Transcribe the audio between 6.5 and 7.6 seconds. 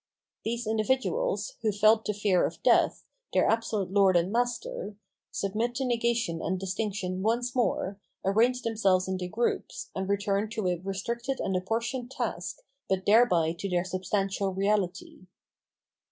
distinction once